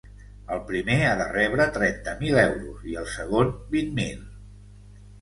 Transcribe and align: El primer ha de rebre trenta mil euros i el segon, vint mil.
El 0.53 0.61
primer 0.71 0.95
ha 1.09 1.11
de 1.19 1.27
rebre 1.35 1.69
trenta 1.77 2.17
mil 2.23 2.41
euros 2.47 2.91
i 2.95 2.99
el 3.05 3.09
segon, 3.19 3.57
vint 3.79 3.97
mil. 4.05 4.29